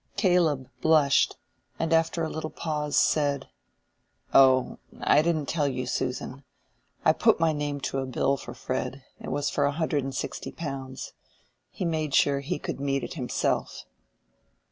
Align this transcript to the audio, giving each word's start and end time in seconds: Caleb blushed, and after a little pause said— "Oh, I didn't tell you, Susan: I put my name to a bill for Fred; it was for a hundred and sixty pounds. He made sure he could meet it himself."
Caleb 0.17 0.67
blushed, 0.81 1.37
and 1.77 1.93
after 1.93 2.23
a 2.23 2.27
little 2.31 2.49
pause 2.49 2.95
said— 2.97 3.47
"Oh, 4.33 4.79
I 4.99 5.21
didn't 5.21 5.45
tell 5.45 5.67
you, 5.67 5.85
Susan: 5.85 6.43
I 7.05 7.13
put 7.13 7.39
my 7.39 7.53
name 7.53 7.79
to 7.81 7.99
a 7.99 8.07
bill 8.07 8.35
for 8.35 8.55
Fred; 8.55 9.03
it 9.19 9.29
was 9.29 9.51
for 9.51 9.65
a 9.65 9.71
hundred 9.71 10.03
and 10.03 10.15
sixty 10.15 10.51
pounds. 10.51 11.13
He 11.69 11.85
made 11.85 12.15
sure 12.15 12.39
he 12.39 12.57
could 12.57 12.79
meet 12.79 13.03
it 13.03 13.13
himself." 13.13 13.83